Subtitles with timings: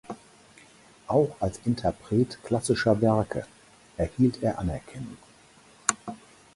[1.05, 3.45] Auch als Interpret klassischer Werke
[3.97, 5.17] erhielt er Anerkennung.